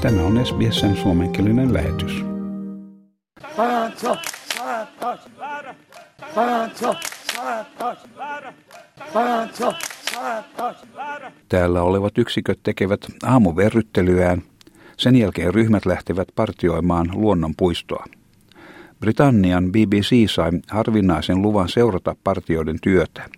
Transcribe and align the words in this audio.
Tämä 0.00 0.22
on 0.22 0.46
SBSn 0.46 0.96
suomenkielinen 0.96 1.74
lähetys. 1.74 2.24
Täällä 11.48 11.82
olevat 11.82 12.18
yksiköt 12.18 12.60
tekevät 12.62 13.00
aamuverryttelyään. 13.22 14.42
Sen 14.96 15.16
jälkeen 15.16 15.54
ryhmät 15.54 15.86
lähtevät 15.86 16.28
partioimaan 16.34 17.10
luonnonpuistoa. 17.12 18.04
Britannian 19.00 19.72
BBC 19.72 20.30
sai 20.30 20.50
harvinaisen 20.70 21.42
luvan 21.42 21.68
seurata 21.68 22.16
partioiden 22.24 22.76
työtä. 22.82 23.28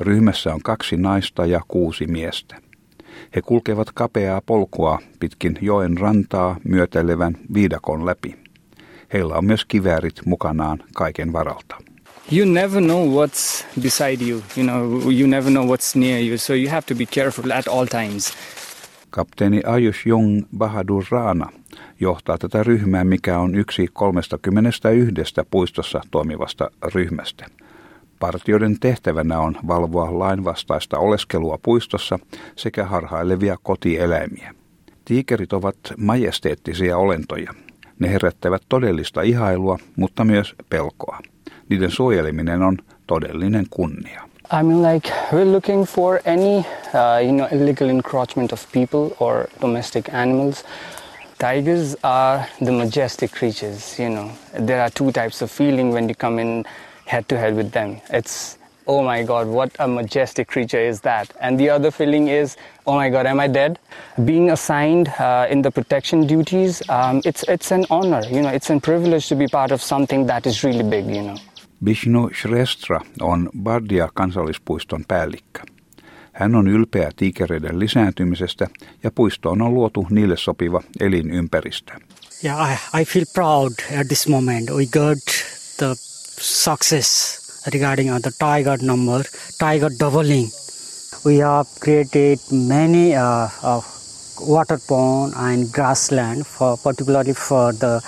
Ryhmässä 0.00 0.54
on 0.54 0.60
kaksi 0.62 0.96
naista 0.96 1.46
ja 1.46 1.60
kuusi 1.68 2.06
miestä. 2.06 2.69
He 3.36 3.42
kulkevat 3.42 3.88
kapeaa 3.94 4.40
polkua 4.46 4.98
pitkin 5.20 5.58
joen 5.60 5.98
rantaa 5.98 6.56
myötelevän 6.64 7.36
viidakon 7.54 8.06
läpi. 8.06 8.34
Heillä 9.12 9.34
on 9.34 9.44
myös 9.44 9.64
kiväärit 9.64 10.14
mukanaan 10.24 10.78
kaiken 10.94 11.32
varalta. 11.32 11.76
You 12.32 12.52
never 12.52 12.82
know 12.82 13.08
what's 13.08 13.64
beside 13.82 14.24
you, 14.24 14.42
you 14.56 14.66
know, 14.66 15.12
you 15.12 15.26
never 15.26 15.50
know 15.50 15.66
what's 15.66 15.98
near 15.98 16.20
you, 16.20 16.38
so 16.38 16.54
you 16.54 16.70
have 16.70 16.82
to 16.82 16.94
be 16.94 17.06
careful 17.06 17.52
at 17.52 17.68
all 17.68 17.86
times. 17.86 18.32
Kapteeni 19.10 19.62
Ayush 19.66 20.06
Jung 20.06 20.42
Bahadur 20.58 21.04
Rana 21.10 21.52
johtaa 22.00 22.38
tätä 22.38 22.62
ryhmää, 22.62 23.04
mikä 23.04 23.38
on 23.38 23.54
yksi 23.54 23.86
31 23.92 25.34
puistossa 25.50 26.00
toimivasta 26.10 26.70
ryhmästä. 26.94 27.46
Partioiden 28.20 28.80
tehtävänä 28.80 29.40
on 29.40 29.56
valvoa 29.68 30.18
lainvastaista 30.18 30.98
oleskelua 30.98 31.58
puistossa 31.62 32.18
sekä 32.56 32.84
harhailevia 32.84 33.56
kotieläimiä. 33.62 34.54
Tiikerit 35.04 35.52
ovat 35.52 35.76
majesteettisia 35.96 36.98
olentoja. 36.98 37.54
Ne 37.98 38.12
herättävät 38.12 38.62
todellista 38.68 39.22
ihailua, 39.22 39.78
mutta 39.96 40.24
myös 40.24 40.54
pelkoa. 40.68 41.18
Niiden 41.68 41.90
suojeleminen 41.90 42.62
on 42.62 42.78
todellinen 43.06 43.66
kunnia. 43.70 44.22
I 44.60 44.62
mean, 44.62 44.94
like 44.94 45.12
we're 45.32 45.52
looking 45.52 45.84
for 45.84 46.20
any, 46.26 46.58
uh, 46.58 47.24
you 47.24 47.32
know, 47.32 47.60
illegal 47.60 47.88
encroachment 47.88 48.52
of 48.52 48.66
people 48.72 49.16
or 49.20 49.46
domestic 49.62 50.14
animals. 50.14 50.64
Tigers 51.38 51.96
are 52.02 52.42
the 52.64 52.72
majestic 52.72 53.30
creatures. 53.38 54.00
You 54.00 54.08
know, 54.08 54.28
there 54.66 54.80
are 54.80 54.90
two 54.98 55.12
types 55.12 55.42
of 55.42 55.50
feeling 55.50 55.92
when 55.92 56.08
you 56.08 56.14
come 56.14 56.42
in 56.42 56.64
head 57.10 57.28
to 57.28 57.36
head 57.42 57.54
with 57.56 57.70
them. 57.72 57.90
It's 58.18 58.58
oh 58.86 59.02
my 59.02 59.22
god, 59.22 59.46
what 59.46 59.70
a 59.78 59.86
majestic 59.88 60.48
creature 60.48 60.80
is 60.80 61.00
that? 61.00 61.26
And 61.40 61.58
the 61.58 61.70
other 61.70 61.90
feeling 61.90 62.28
is, 62.28 62.56
oh 62.86 62.94
my 62.94 63.10
god, 63.10 63.26
am 63.26 63.40
I 63.40 63.48
dead? 63.48 63.78
Being 64.24 64.50
assigned 64.50 65.08
uh, 65.08 65.46
in 65.52 65.62
the 65.62 65.70
protection 65.70 66.26
duties, 66.28 66.82
um, 66.88 67.20
it's 67.24 67.42
it's 67.48 67.72
an 67.72 67.84
honor. 67.90 68.22
You 68.34 68.42
know, 68.42 68.52
it's 68.58 68.70
a 68.70 68.80
privilege 68.80 69.28
to 69.28 69.36
be 69.36 69.46
part 69.48 69.72
of 69.72 69.80
something 69.82 70.26
that 70.26 70.46
is 70.46 70.64
really 70.64 70.84
big. 70.84 71.06
You 71.16 71.22
know. 71.22 71.36
Bishnu 71.84 72.30
Shrestra 72.34 73.00
on 73.20 73.50
Bardia 73.62 74.08
kansallispuiston 74.14 75.04
päällikkö. 75.08 75.62
Hän 76.32 76.54
on 76.54 76.68
ylpeä 76.68 77.10
tiikereiden 77.16 77.78
lisääntymisestä 77.78 78.66
ja 79.02 79.10
puistoon 79.10 79.62
on 79.62 79.74
luotu 79.74 80.06
niille 80.10 80.36
sopiva 80.36 80.82
elinympäristö. 81.00 81.92
Yeah, 82.44 82.70
I, 82.72 83.00
I 83.00 83.04
feel 83.04 83.24
proud 83.34 83.72
at 84.00 84.08
this 84.08 84.28
moment. 84.28 84.70
We 84.70 84.86
got 84.86 85.18
the 85.76 86.09
success 86.40 87.68
regarding 87.72 88.06
the 88.06 88.32
tiger 88.38 88.76
number, 88.82 89.22
tiger 89.58 89.90
doubling. 89.98 90.50
We 91.24 91.38
have 91.38 91.68
created 91.80 92.38
many 92.50 93.14
uh, 93.16 93.48
uh, 93.62 93.82
water 94.40 94.78
pond 94.88 95.34
and 95.36 95.68
grassland 95.72 96.44
for 96.46 96.76
particularly 96.78 97.34
for 97.34 97.72
the 97.72 98.00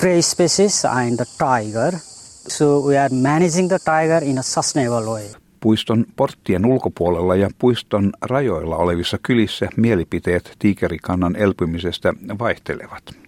prey 0.00 0.22
species 0.22 0.84
and 0.84 1.18
the 1.18 1.26
tiger. 1.38 2.00
So 2.48 2.80
we 2.80 2.96
are 2.96 3.10
managing 3.10 3.68
the 3.68 3.78
tiger 3.78 4.24
in 4.24 4.38
a 4.38 4.42
sustainable 4.42 5.12
way. 5.12 5.26
Puiston 5.60 6.06
porttien 6.16 6.66
ulkopuolella 6.66 7.34
ja 7.34 7.50
puiston 7.58 8.12
rajoilla 8.22 8.76
olevissa 8.76 9.18
kylissä 9.22 9.68
mielipiteet 9.76 10.56
tiikerikannan 10.58 11.36
elpymisestä 11.36 12.14
vaihtelevat. 12.38 13.25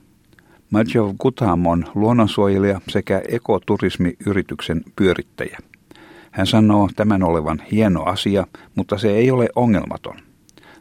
Majov 0.70 1.14
Gutam 1.20 1.66
on 1.66 1.84
luonnonsuojelija 1.94 2.80
sekä 2.88 3.22
ekoturismiyrityksen 3.28 4.82
pyörittäjä. 4.96 5.58
Hän 6.30 6.46
sanoo 6.46 6.88
tämän 6.96 7.22
olevan 7.22 7.62
hieno 7.72 8.02
asia, 8.02 8.46
mutta 8.74 8.98
se 8.98 9.10
ei 9.10 9.30
ole 9.30 9.48
ongelmaton. 9.56 10.16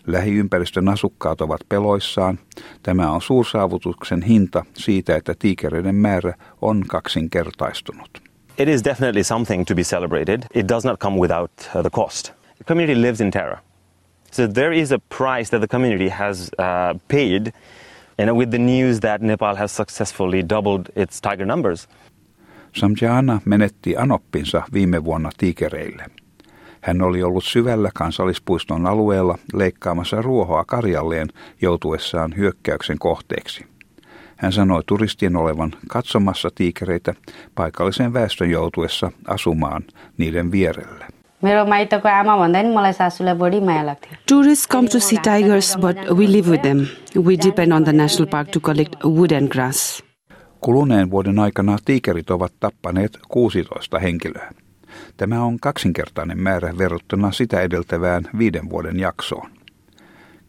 Lähiympäristön 0.08 0.90
asukkaat 0.90 1.42
ovat 1.42 1.62
peloissaan. 1.70 2.40
Tämä 2.84 3.12
on 3.12 3.22
suursaavutuksen 3.22 4.22
hinta 4.22 4.66
siitä, 4.74 5.16
että 5.16 5.36
tiikereiden 5.40 5.96
määrä 5.96 6.34
on 6.62 6.84
kaksinkertaistunut. 6.88 8.22
It 8.58 8.68
is 8.70 8.84
definitely 8.84 9.24
something 9.24 9.66
to 9.66 9.76
be 9.76 9.84
celebrated. 9.84 10.44
It 10.54 10.68
does 10.70 10.86
not 10.86 11.00
come 11.00 11.18
without 11.18 11.52
uh, 11.76 11.82
the 11.82 11.90
cost. 11.90 12.32
The 12.58 12.64
community 12.68 13.02
lives 13.02 13.22
in 13.22 13.32
terror. 13.32 13.58
So 14.32 14.48
there 14.48 14.80
is 14.80 14.92
a 14.92 15.00
price 15.18 15.50
that 15.50 15.62
the 15.62 15.68
community 15.68 16.10
has 16.10 16.50
uh, 16.60 17.00
paid 17.08 17.54
and 18.20 18.32
with 18.32 18.50
the 18.50 18.58
news 18.58 19.00
that 19.00 19.22
Nepal 19.22 19.56
has 19.56 19.76
successfully 19.76 20.50
doubled 20.50 20.86
its 20.96 21.22
tiger 21.22 21.46
numbers. 21.46 21.88
Samjana 22.74 23.42
menetti 23.46 23.98
anoppinsa 23.98 24.64
viime 24.74 25.04
vuonna 25.04 25.30
tiikereille. 25.38 26.06
Hän 26.82 27.02
oli 27.02 27.24
ollut 27.24 27.44
syvällä 27.44 27.90
kansallispuiston 27.94 28.86
alueella 28.88 29.38
leikkaamassa 29.54 30.22
ruohoa 30.22 30.66
karjalleen 30.66 31.28
joutuessaan 31.62 32.34
hyökkäyksen 32.38 33.00
kohteeksi. 33.00 33.66
Hän 34.38 34.54
sanoi 34.54 34.84
turistien 34.86 35.36
olevan 35.36 35.72
katsomassa 35.88 36.50
tiikereitä 36.56 37.14
paikallisen 37.56 38.14
väestön 38.14 38.50
joutuessa 38.50 39.12
asumaan 39.28 39.84
niiden 40.18 40.52
vierellä. 43.66 43.96
Tourists 44.30 44.68
come 44.68 44.88
to 44.88 45.00
see 45.00 45.20
tigers, 45.20 45.78
but 45.82 45.98
we 46.18 46.32
live 46.32 46.50
with 46.50 46.62
them. 46.62 46.78
We 47.18 47.38
depend 47.48 47.72
on 47.72 47.84
the 47.84 47.94
national 47.94 48.30
park 48.32 48.50
to 48.50 48.60
collect 48.60 48.96
wood 49.04 49.32
and 49.32 49.48
grass. 49.48 50.04
Kuluneen 50.62 51.12
vuoden 51.12 51.40
aikana 51.40 51.78
tiikerit 51.86 52.30
ovat 52.30 52.54
tappaneet 52.60 53.20
16 53.28 54.00
henkilöä. 54.00 54.52
Tämä 55.18 55.44
on 55.44 55.60
kaksinkertainen 55.60 56.40
määrä 56.40 56.74
verrattuna 56.78 57.32
sitä 57.32 57.62
edeltävään 57.62 58.24
viiden 58.38 58.70
vuoden 58.70 59.00
jaksoon. 59.00 59.50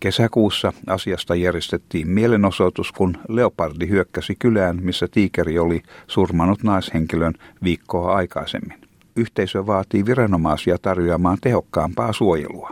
Kesäkuussa 0.00 0.72
asiasta 0.86 1.34
järjestettiin 1.34 2.08
mielenosoitus, 2.10 2.92
kun 2.92 3.16
leopardi 3.28 3.88
hyökkäsi 3.88 4.36
kylään, 4.38 4.78
missä 4.82 5.08
tiikeri 5.10 5.58
oli 5.58 5.82
surmanut 6.06 6.62
naishenkilön 6.62 7.34
viikkoa 7.64 8.14
aikaisemmin. 8.14 8.87
Yhteisö 9.18 9.66
vaatii 9.66 10.06
viranomaisia 10.06 10.78
tarjoamaan 10.82 11.38
tehokkaampaa 11.40 12.12
suojelua. 12.12 12.70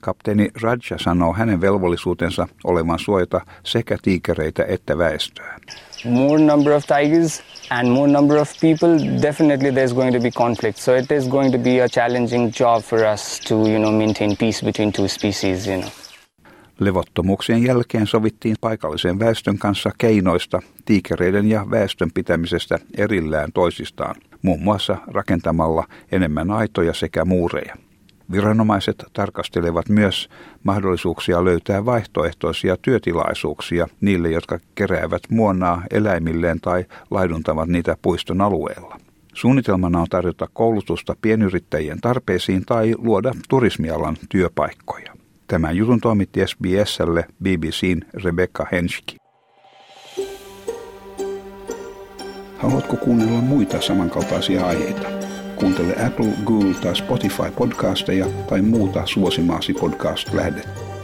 Kapteeni 0.00 0.50
Raja 0.62 0.98
sanoo 1.00 1.32
hänen 1.32 1.60
velvollisuutensa 1.60 2.48
olevan 2.64 2.98
suojata 2.98 3.40
sekä 3.62 3.98
tiikereitä 4.02 4.64
että 4.68 4.98
väestöä. 4.98 5.58
More 6.04 6.42
number 6.42 6.72
of 6.72 6.84
tigers 6.86 7.42
and 7.70 7.88
more 7.88 8.12
number 8.12 8.38
of 8.38 8.50
people, 8.60 9.22
definitely 9.22 9.70
there's 9.70 9.94
going 9.94 10.14
to 10.16 10.20
be 10.22 10.30
conflict. 10.30 10.78
So 10.78 10.96
it 10.96 11.10
is 11.12 11.28
going 11.28 11.52
to 11.52 11.58
be 11.58 11.82
a 11.84 11.88
challenging 11.88 12.52
job 12.60 12.82
for 12.82 12.98
us 13.14 13.40
to, 13.48 13.54
you 13.54 13.78
know, 13.78 13.92
maintain 13.92 14.36
peace 14.36 14.64
between 14.64 14.92
two 14.92 15.08
species, 15.08 15.66
you 15.66 15.76
know. 15.76 16.05
Levottomuuksien 16.80 17.62
jälkeen 17.62 18.06
sovittiin 18.06 18.56
paikallisen 18.60 19.18
väestön 19.18 19.58
kanssa 19.58 19.90
keinoista 19.98 20.62
tiikereiden 20.84 21.48
ja 21.48 21.66
väestön 21.70 22.10
pitämisestä 22.14 22.78
erillään 22.96 23.52
toisistaan, 23.52 24.14
muun 24.42 24.62
muassa 24.62 24.96
rakentamalla 25.06 25.84
enemmän 26.12 26.50
aitoja 26.50 26.94
sekä 26.94 27.24
muureja. 27.24 27.76
Viranomaiset 28.32 29.04
tarkastelevat 29.12 29.88
myös 29.88 30.28
mahdollisuuksia 30.62 31.44
löytää 31.44 31.84
vaihtoehtoisia 31.84 32.76
työtilaisuuksia 32.82 33.86
niille, 34.00 34.30
jotka 34.30 34.58
keräävät 34.74 35.22
muonaa 35.30 35.82
eläimilleen 35.90 36.60
tai 36.60 36.84
laiduntavat 37.10 37.68
niitä 37.68 37.96
puiston 38.02 38.40
alueella. 38.40 38.98
Suunnitelmana 39.34 40.00
on 40.00 40.06
tarjota 40.10 40.48
koulutusta 40.52 41.16
pienyrittäjien 41.22 42.00
tarpeisiin 42.00 42.64
tai 42.66 42.94
luoda 42.98 43.32
turismialan 43.48 44.16
työpaikkoja. 44.28 45.25
Tämän 45.46 45.76
jutun 45.76 46.00
toimitti 46.00 46.40
SBSlle 46.46 47.24
BBCn 47.42 48.00
Rebecca 48.24 48.66
Henschke. 48.72 49.16
Haluatko 52.58 52.96
kuunnella 52.96 53.40
muita 53.40 53.80
samankaltaisia 53.80 54.66
aiheita? 54.66 55.08
Kuuntele 55.56 56.06
Apple, 56.06 56.32
Google 56.44 56.74
tai 56.74 56.96
Spotify 56.96 57.50
podcasteja 57.58 58.26
tai 58.48 58.62
muuta 58.62 59.06
suosimaasi 59.06 59.74
podcast-lähdettä. 59.74 60.95